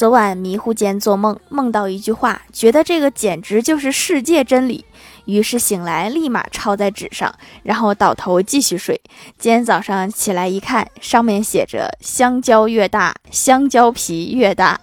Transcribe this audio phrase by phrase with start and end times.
[0.00, 4.82] 昨晚迷糊间做梦梦到一句话觉得这个简直就是世界真理。
[5.26, 7.30] 于是醒来立马抄在纸上
[7.62, 8.98] 然后倒头继续睡。
[9.36, 14.80] 今天早上起来一看上面写着香蕉越大香蕉皮越大。